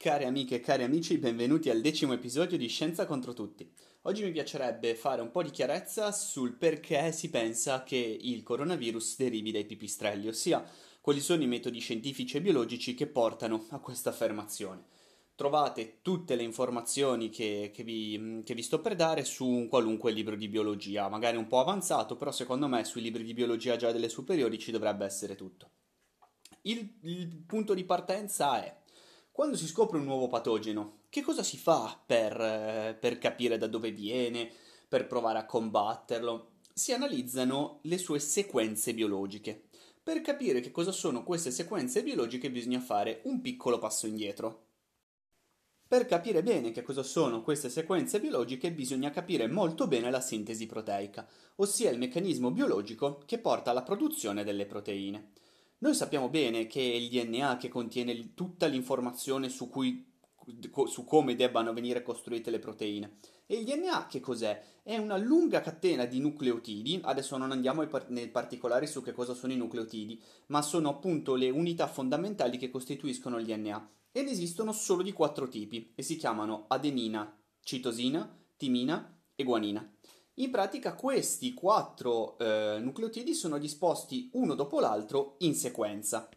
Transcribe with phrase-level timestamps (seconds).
[0.00, 3.68] Cari amiche e cari amici, benvenuti al decimo episodio di Scienza contro tutti.
[4.02, 9.16] Oggi mi piacerebbe fare un po' di chiarezza sul perché si pensa che il coronavirus
[9.16, 10.64] derivi dai pipistrelli, ossia
[11.00, 14.84] quali sono i metodi scientifici e biologici che portano a questa affermazione.
[15.34, 20.12] Trovate tutte le informazioni che, che, vi, che vi sto per dare su un qualunque
[20.12, 23.90] libro di biologia, magari un po' avanzato, però secondo me sui libri di biologia già
[23.90, 25.70] delle superiori ci dovrebbe essere tutto.
[26.62, 28.86] Il, il punto di partenza è
[29.38, 33.68] quando si scopre un nuovo patogeno, che cosa si fa per, eh, per capire da
[33.68, 34.50] dove viene,
[34.88, 36.54] per provare a combatterlo?
[36.74, 39.68] Si analizzano le sue sequenze biologiche.
[40.02, 44.66] Per capire che cosa sono queste sequenze biologiche bisogna fare un piccolo passo indietro.
[45.86, 50.66] Per capire bene che cosa sono queste sequenze biologiche bisogna capire molto bene la sintesi
[50.66, 51.24] proteica,
[51.58, 55.30] ossia il meccanismo biologico che porta alla produzione delle proteine.
[55.80, 60.04] Noi sappiamo bene che il DNA che contiene tutta l'informazione su, cui,
[60.86, 63.18] su come debbano venire costruite le proteine.
[63.46, 64.60] E il DNA che cos'è?
[64.82, 69.52] È una lunga catena di nucleotidi, adesso non andiamo nei particolari su che cosa sono
[69.52, 73.90] i nucleotidi, ma sono appunto le unità fondamentali che costituiscono il DNA.
[74.10, 79.88] Ed esistono solo di quattro tipi e si chiamano adenina, citosina, timina e guanina.
[80.38, 86.28] In pratica questi quattro eh, nucleotidi sono disposti uno dopo l'altro in sequenza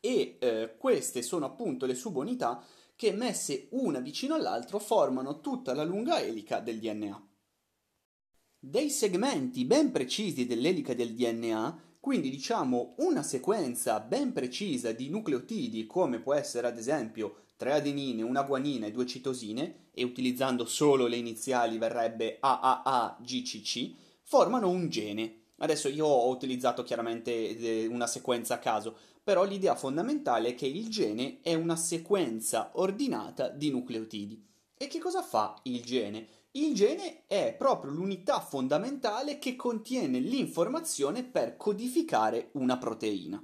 [0.00, 2.64] e eh, queste sono appunto le subunità
[2.96, 7.28] che messe una vicino all'altro formano tutta la lunga elica del DNA.
[8.58, 15.86] Dei segmenti ben precisi dell'elica del DNA quindi diciamo una sequenza ben precisa di nucleotidi,
[15.86, 21.06] come può essere ad esempio tre adenine, una guanina e due citosine, e utilizzando solo
[21.06, 23.92] le iniziali verrebbe AAAGCC,
[24.24, 25.50] formano un gene.
[25.58, 30.66] Adesso io ho utilizzato chiaramente eh, una sequenza a caso, però l'idea fondamentale è che
[30.66, 34.44] il gene è una sequenza ordinata di nucleotidi.
[34.76, 36.26] E che cosa fa il gene?
[36.52, 43.40] Il gene è proprio l'unità fondamentale che contiene l'informazione per codificare una proteina.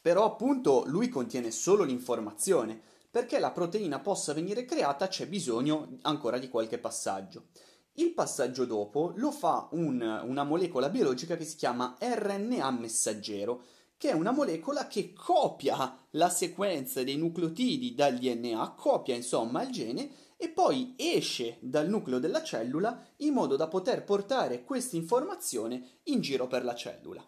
[0.00, 6.38] Però appunto lui contiene solo l'informazione, perché la proteina possa venire creata c'è bisogno ancora
[6.38, 7.48] di qualche passaggio.
[7.96, 13.64] Il passaggio dopo lo fa un, una molecola biologica che si chiama RNA messaggero,
[13.98, 19.70] che è una molecola che copia la sequenza dei nucleotidi dal DNA, copia insomma il
[19.70, 25.98] gene e poi esce dal nucleo della cellula in modo da poter portare questa informazione
[26.04, 27.22] in giro per la cellula.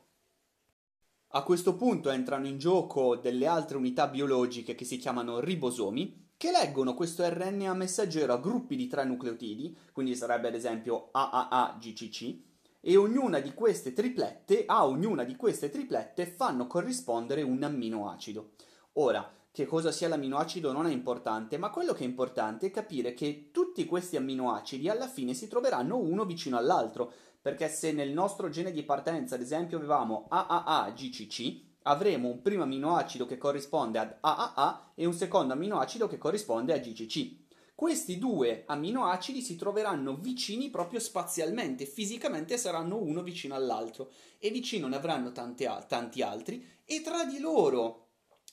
[1.37, 6.53] A questo punto entrano in gioco delle altre unità biologiche che si chiamano ribosomi, che
[6.53, 12.37] leggono questo RNA messaggero a gruppi di tre nucleotidi, quindi sarebbe ad esempio AAA-GCC,
[12.81, 18.51] e ognuna di queste triplette, a ognuna di queste triplette fanno corrispondere un amminoacido.
[18.93, 23.15] Ora, che cosa sia l'amminoacido non è importante, ma quello che è importante è capire
[23.15, 28.49] che tutti questi amminoacidi alla fine si troveranno uno vicino all'altro, perché se nel nostro
[28.49, 34.91] gene di partenza, ad esempio, avevamo AAA-GCC, avremo un primo amminoacido che corrisponde ad AAA
[34.97, 37.43] e un secondo amminoacido che corrisponde a GCC.
[37.77, 44.11] Questi due amminoacidi si troveranno vicini proprio spazialmente, fisicamente saranno uno vicino all'altro
[44.41, 48.04] e vicino ne avranno tanti, tanti altri e tra di loro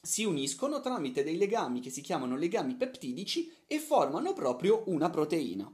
[0.01, 5.72] si uniscono tramite dei legami che si chiamano legami peptidici e formano proprio una proteina.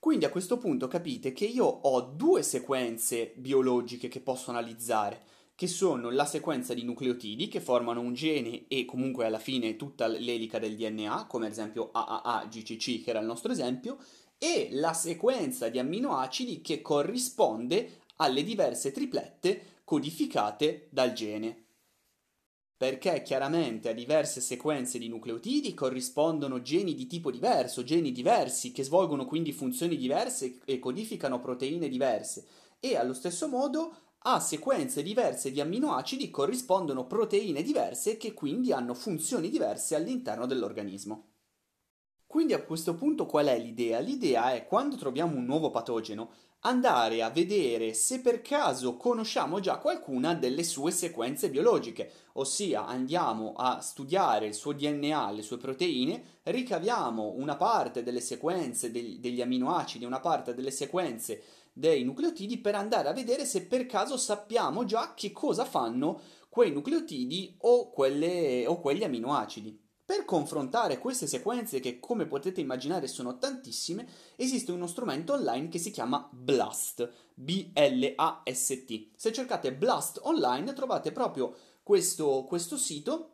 [0.00, 5.22] Quindi a questo punto capite che io ho due sequenze biologiche che posso analizzare,
[5.54, 10.08] che sono la sequenza di nucleotidi che formano un gene e comunque alla fine tutta
[10.08, 13.96] l'elica del DNA, come ad esempio AAA, GCC che era il nostro esempio,
[14.36, 21.63] e la sequenza di amminoacidi che corrisponde alle diverse triplette codificate dal gene
[22.76, 28.82] perché chiaramente a diverse sequenze di nucleotidi corrispondono geni di tipo diverso, geni diversi che
[28.82, 32.46] svolgono quindi funzioni diverse e codificano proteine diverse
[32.80, 33.96] e allo stesso modo
[34.26, 41.28] a sequenze diverse di amminoacidi corrispondono proteine diverse che quindi hanno funzioni diverse all'interno dell'organismo.
[42.26, 44.00] Quindi a questo punto qual è l'idea?
[44.00, 46.32] L'idea è quando troviamo un nuovo patogeno
[46.66, 53.52] andare a vedere se per caso conosciamo già qualcuna delle sue sequenze biologiche, ossia andiamo
[53.54, 59.42] a studiare il suo DNA, le sue proteine, ricaviamo una parte delle sequenze degli, degli
[59.42, 64.84] aminoacidi, una parte delle sequenze dei nucleotidi per andare a vedere se per caso sappiamo
[64.84, 69.83] già che cosa fanno quei nucleotidi o, quelle, o quegli aminoacidi.
[70.06, 74.06] Per confrontare queste sequenze, che come potete immaginare sono tantissime,
[74.36, 79.08] esiste uno strumento online che si chiama Blast, B-L-A-S-T.
[79.16, 83.33] Se cercate Blast online trovate proprio questo, questo sito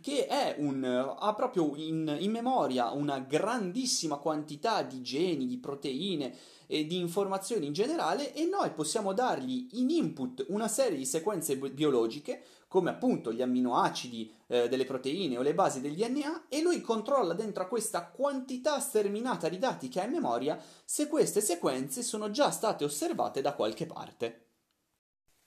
[0.00, 0.26] che
[0.58, 6.34] un, ha proprio in, in, memoria una grandissima quantità di geni, di proteine
[6.66, 11.56] e di informazioni in generale e noi possiamo dargli in input una serie di sequenze
[11.56, 16.80] biologiche come appunto gli amminoacidi eh, delle proteine o le basi del DNA e lui
[16.80, 22.02] controlla dentro a questa quantità sterminata di dati che ha in memoria se queste sequenze
[22.02, 24.49] sono già state osservate da qualche parte.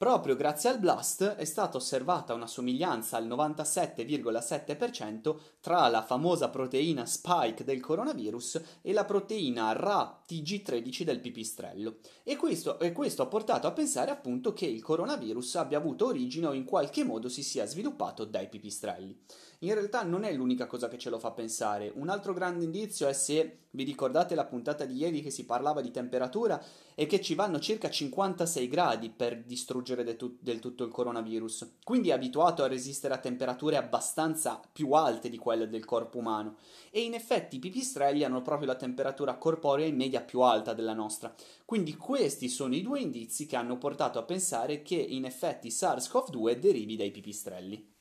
[0.04, 7.06] Proprio grazie al BLAST è stata osservata una somiglianza al 97,7% tra la famosa proteina
[7.06, 12.00] spike del coronavirus e la proteina Ra TG13 del pipistrello.
[12.24, 16.48] E questo, e questo ha portato a pensare appunto che il coronavirus abbia avuto origine
[16.48, 19.18] o in qualche modo si sia sviluppato dai pipistrelli.
[19.63, 21.89] In realtà non è l'unica cosa che ce lo fa pensare.
[21.95, 25.80] Un altro grande indizio è se vi ricordate la puntata di ieri che si parlava
[25.80, 26.62] di temperatura
[26.94, 31.75] e che ci vanno circa 56 gradi per distruggere de tu- del tutto il coronavirus.
[31.81, 36.57] Quindi è abituato a resistere a temperature abbastanza più alte di quelle del corpo umano.
[36.92, 40.94] E in effetti i pipistrelli hanno proprio la temperatura corporea in media più alta della
[40.94, 41.33] nostra.
[41.63, 46.59] Quindi questi sono i due indizi che hanno portato a pensare che in effetti SARS-CoV-2
[46.59, 47.92] derivi dai pipistrelli.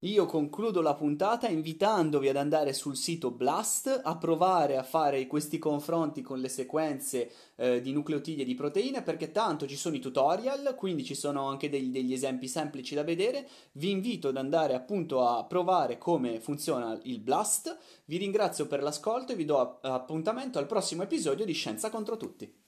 [0.00, 5.58] Io concludo la puntata invitandovi ad andare sul sito Blast a provare a fare questi
[5.58, 9.98] confronti con le sequenze eh, di nucleotidi e di proteine perché tanto ci sono i
[9.98, 13.48] tutorial, quindi ci sono anche degli, degli esempi semplici da vedere.
[13.72, 17.78] Vi invito ad andare appunto a provare come funziona il Blast.
[18.04, 22.65] Vi ringrazio per l'ascolto e vi do appuntamento al prossimo episodio di Scienza contro tutti.